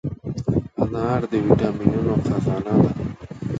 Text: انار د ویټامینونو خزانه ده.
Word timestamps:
انار 0.81 1.21
د 1.31 1.31
ویټامینونو 1.45 2.13
خزانه 2.25 2.73
ده. 2.85 2.91